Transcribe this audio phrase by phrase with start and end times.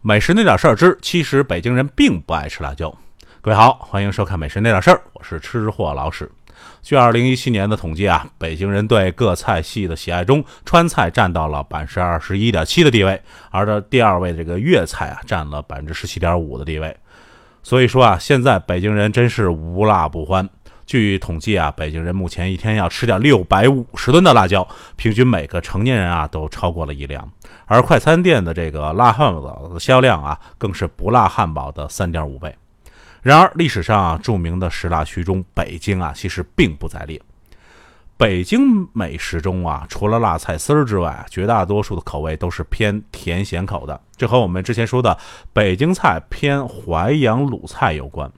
[0.00, 2.94] 美食那点事儿之，其实北京人并不爱吃辣椒。
[3.40, 6.30] 各位好，欢迎收看《美食那点事儿》，我是吃货老史。
[6.82, 16.96] 据二零一七年的统计啊，北京人对各菜系的喜爱中，川菜占到了百分之二十一点七的地位，而这第二位这个粤菜啊，占了百分之十七点五的地位。
[17.64, 20.48] 所以说啊，现在北京人真是无辣不欢。
[20.88, 24.66] 据统计啊，北京人目前一天要吃掉六百五十吨的辣椒，
[24.96, 27.30] 平均每个成年人啊都超过了一两。
[27.66, 32.56] 而快餐店的这个辣汉堡的销量啊，更是不辣汉堡的三点五倍。
[33.20, 37.20] 然而历史上啊，著名的十大区中，北京啊其实并不在列。
[38.16, 45.18] 北京美食中啊，除了辣菜丝儿之外，绝大多数的口味都是偏甜咸口的，这和我们之前说的
[45.52, 48.32] 北京菜偏淮扬鲁菜有关。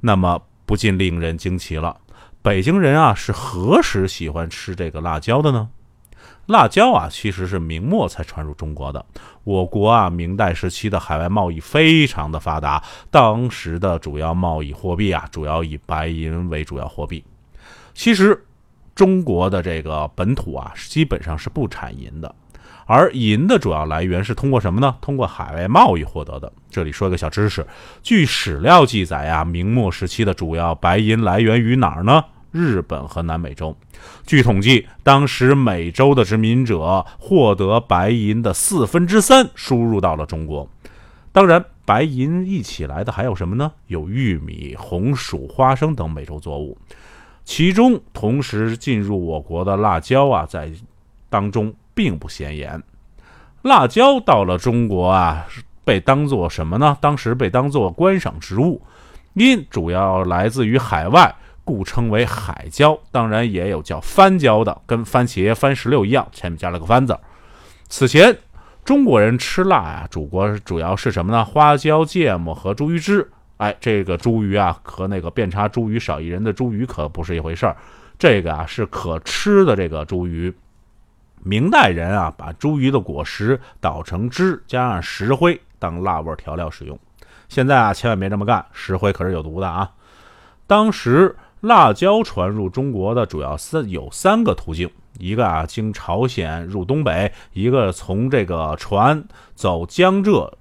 [0.00, 0.42] 那么。
[0.66, 2.00] 不禁令人惊奇了，
[2.42, 5.68] 北京人啊是何时喜欢吃这个辣椒的呢？
[6.46, 9.04] 辣椒啊其实是明末才传入中国的。
[9.44, 17.24] 我国啊明代时期的海外贸易非常的发达，当时的主要贸易货币啊主要以白银为主要货币。
[17.94, 18.44] 其实
[18.94, 22.34] 中国的这个本土啊基本上是不产银的。
[22.86, 24.96] 而银的主要来源是通过什么呢？
[25.00, 26.52] 通过海外贸易获得的。
[26.70, 27.66] 这里说一个小知识：
[28.02, 32.24] 据史料记载啊，明末时期的主要白银来源于哪儿呢？
[32.50, 33.76] 日本和南美洲。
[34.26, 40.68] 据统计，当时美洲的殖民者获得白银的四分之三输入到了中国。
[41.32, 43.72] 当然，白银一起来的还有什么呢？
[43.86, 46.78] 有玉米、红薯、花生等美洲作物。
[47.44, 50.70] 其中同时进入我国的辣椒啊，在
[51.28, 51.74] 当中。
[51.94, 52.82] 并不显眼，
[53.62, 55.46] 辣椒到了中国啊，
[55.84, 56.96] 被当做什么呢？
[57.00, 58.82] 当时被当做观赏植物，
[59.34, 61.34] 因主要来自于海外，
[61.64, 62.98] 故称为海椒。
[63.10, 67.16] 当然也有叫番椒的，跟番茄、番石榴一样，前面加了个番字。
[67.88, 68.36] 此前
[68.84, 71.44] 中国人吃辣啊，主国主要是什么呢？
[71.44, 73.30] 花椒、芥末和茱萸汁。
[73.58, 77.76] 哎，这个茱萸啊，和那个遍插茱萸少一人的茱萸可不是一回事儿。
[78.18, 80.52] 这个啊，是可吃的这个茱萸。
[81.44, 86.98] 明代人啊，把茱萸的果实捣成汁，加上石灰当辣味调料使用。
[87.48, 89.92] 现在啊，千万别这么干，石灰可是有毒的啊。
[90.66, 99.22] 当时辣椒传入中国的主要三有三个途径：一个啊经朝鲜入东北，一个从这个船
[99.54, 100.56] 走江浙，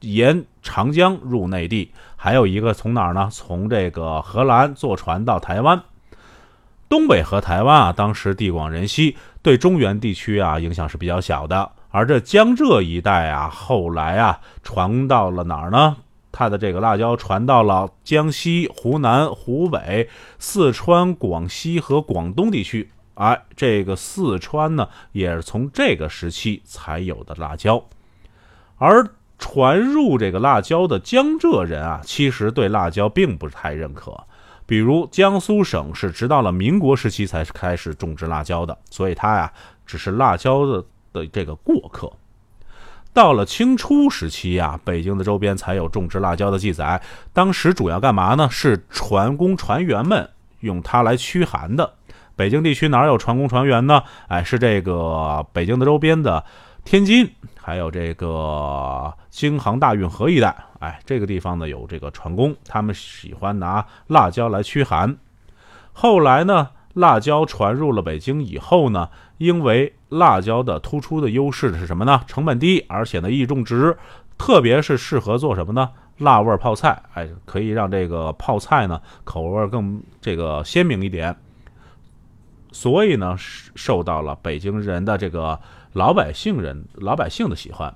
[0.00, 3.28] 沿长江入内地，还有一个从哪儿呢？
[3.32, 5.82] 从这个荷兰坐船到台湾。
[6.88, 11.72] 东北和台湾啊，当时地广人稀，对中原地区啊影响是比较小的。
[11.90, 15.96] 而这江浙一带啊，后来啊传到了哪儿呢？
[16.30, 22.90] 它的这个辣椒传到了江西、湖南、湖北、四川、广西和广东地区。
[23.14, 27.82] 哎，这个四川呢，也是从这个时期才有的辣椒。
[28.76, 29.04] 而
[29.38, 34.12] 传入这个辣椒的江浙人啊，其实对辣椒并不是太认可。
[34.68, 39.50] 比如江苏省是直到了民国时期才开始种植辣椒的，所以它呀
[39.86, 40.84] 只是辣椒的
[41.14, 42.12] 的这个过客。
[43.14, 47.00] 到了清初时期呀，北京的周边才有种植辣椒的记载。
[47.32, 48.46] 当时主要干嘛呢？
[48.50, 50.28] 是船工船员们
[50.60, 51.94] 用它来驱寒的。
[52.36, 54.02] 北京地区哪有船工船员呢？
[54.28, 56.44] 哎，是这个北京的周边的
[56.90, 60.56] 天津，还有这个京杭大运河一带。
[60.78, 65.14] 哎，这个地方呢有这个船工，他们喜欢拿辣椒来驱寒。
[65.92, 72.22] 后来呢，辣椒传入了北京以后呢，因为辣椒的突出的优势是什么呢？
[72.26, 73.94] 成本低，而且呢易种植，
[74.38, 75.90] 特别是适合做什么呢？
[76.16, 81.36] 辣味泡菜，哎，可以让这个泡菜呢口味更这个鲜明一点。
[82.80, 83.34] 所以呢，
[83.74, 85.58] 受到了北京人的这个
[85.94, 87.92] 老百姓人老百姓的喜欢。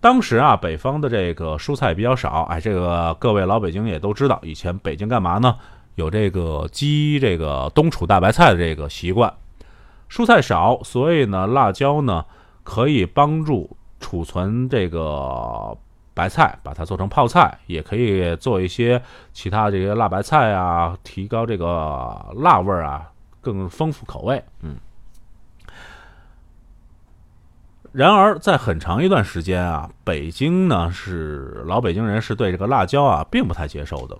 [0.00, 5.56] 当时啊，北方的这个蔬菜比较少，哎，这个各位老北京也都知道，以前北京干嘛呢？
[5.94, 9.32] 有这个积这个冬储大白菜的这个习惯，
[10.10, 12.24] 蔬菜少，所以呢，辣椒呢
[12.64, 15.78] 可以帮助储存这个
[16.14, 19.00] 白菜，把它做成泡菜，也可以做一些
[19.32, 21.66] 其他这些辣白菜啊，提高这个
[22.34, 23.08] 辣味儿啊，
[23.42, 24.76] 更丰富口味，嗯。
[27.92, 34.16] 然而，在很长一段时间啊，北京呢是老北京人是对这个辣椒啊并不太接受的。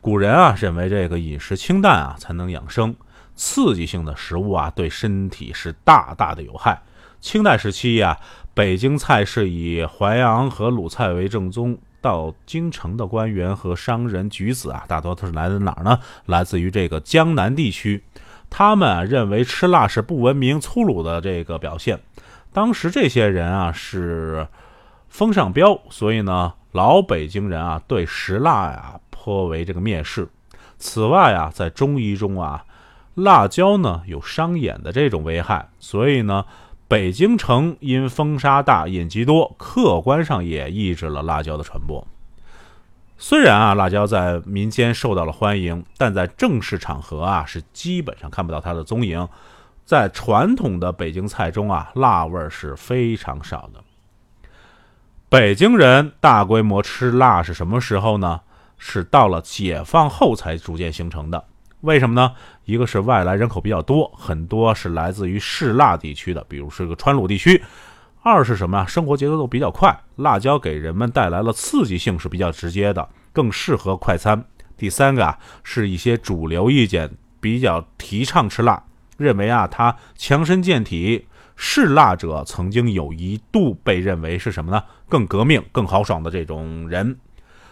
[0.00, 2.94] 古人啊认为这个饮食清淡啊才能养生，
[3.34, 6.80] 刺激性的食物啊对身体是大大的有害。
[7.20, 8.16] 清代时期呀，
[8.52, 11.76] 北京菜是以淮扬和鲁菜为正宗。
[12.00, 15.98] 到京城的官员和商人举子啊，大多都是来自哪儿呢？
[16.26, 18.04] 来自于这个江南地区。
[18.56, 21.98] 他们认为吃辣是不文明、粗鲁的这个表现。
[22.52, 24.46] 当时这些人啊是
[25.08, 30.28] 风尚标，所以呢，老北京人啊对食辣呀颇为这个蔑视。
[30.78, 32.64] 此外啊，在中医中啊，
[33.14, 36.44] 辣椒呢有伤眼的这种危害，所以呢，
[36.86, 42.06] 北京城因风沙大、隐疾多，客观上也抑制了辣椒的传播。
[43.26, 49.26] 虽然啊，辣椒在民间受到了欢迎，但在正式场合啊，是基本上看不到它的踪影。
[49.86, 53.82] 在传统的北京菜中啊，辣味儿是非常少的。
[55.30, 58.42] 北京人大规模吃辣是什么时候呢？
[58.76, 61.42] 是到了解放后才逐渐形成的。
[61.80, 62.34] 为什么呢？
[62.66, 67.64] 一个是外来人口比较多，很多是来自于嗜辣地区的，比如是个川鲁地区。
[68.24, 68.86] 二是什么啊？
[68.86, 74.42] 生活节奏都比较快，辣椒给人们带来了刺激性是比较直接的，更适合快餐。
[74.78, 78.82] 第三个啊，是一些主流意见比较提倡吃辣，
[79.18, 81.26] 认为啊它强身健体。
[81.54, 84.82] 嗜辣者曾经有一度被认为是什么呢？
[85.06, 87.18] 更革命、更豪爽的这种人。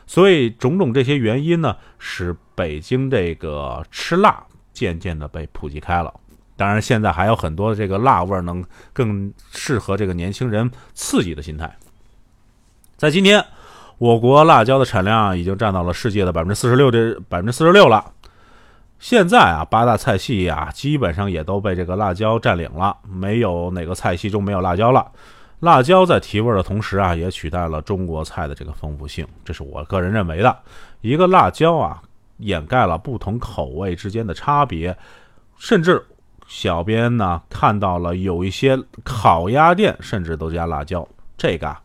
[0.07, 4.45] 所以种种这些原因呢，使北京这个吃辣
[4.75, 6.13] 渐渐的被普及开了。
[6.62, 11.76] 当然，现在还有很多这个辣味儿能更适合这个年轻人刺激的心态。
[12.97, 13.44] 在今天，
[13.99, 18.12] 我国辣椒的产量已经占到了世界的百分之四十六的百分之四十六了。
[19.00, 25.05] 现在啊，八大菜系啊，基本上也都被这个辣椒占领了，没有哪个菜系中没有辣椒了。
[25.58, 30.56] 辣椒在提味的同时啊，也取代了中国菜的这个丰富性，这是我个人认为的。
[31.00, 32.00] 一个辣椒啊，
[32.37, 34.97] 掩盖了不同口味之间的差别，
[35.58, 36.00] 甚至。
[36.55, 41.09] 小编呢看到了有一些烤鸭店甚至都加辣椒，
[41.39, 41.81] 这个啊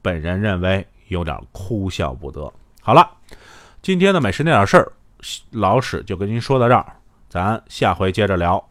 [0.00, 2.50] 本人认为有点哭笑不得。
[2.80, 3.10] 好了，
[3.82, 4.92] 今天的美食那点事儿，
[5.50, 6.86] 老史就跟您说到这儿，
[7.28, 8.64] 咱下回接着聊。